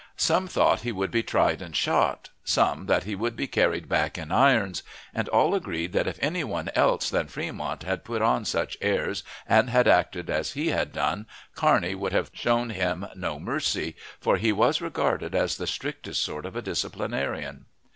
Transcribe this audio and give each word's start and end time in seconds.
Some, 0.17 0.47
thought 0.47 0.79
he 0.81 0.91
would 0.91 1.11
be 1.11 1.21
tried 1.21 1.61
and 1.61 1.75
shot, 1.75 2.29
some 2.43 2.87
that 2.87 3.03
he 3.03 3.13
would 3.13 3.35
be 3.35 3.45
carried 3.45 3.87
back 3.87 4.17
in 4.17 4.31
irons; 4.31 4.81
and 5.13 5.29
all 5.29 5.53
agreed 5.53 5.93
that 5.93 6.07
if 6.07 6.17
any 6.23 6.43
one 6.43 6.71
else 6.73 7.07
than 7.07 7.27
Fremont 7.27 7.83
had 7.83 8.03
put 8.03 8.23
on 8.23 8.43
such 8.43 8.75
airs, 8.81 9.21
and 9.47 9.69
had 9.69 9.87
acted 9.87 10.27
as 10.27 10.53
he 10.53 10.69
had 10.69 10.91
done, 10.91 11.27
Kearney 11.53 11.93
would 11.93 12.13
have 12.13 12.31
shown 12.33 12.71
him 12.71 13.05
no 13.15 13.39
mercy, 13.39 13.95
for 14.19 14.37
he 14.37 14.51
was 14.51 14.81
regarded 14.81 15.35
as 15.35 15.57
the 15.57 15.67
strictest 15.67 16.25
sort 16.25 16.47
of 16.47 16.55
a 16.55 16.63
disciplinarian. 16.63 17.65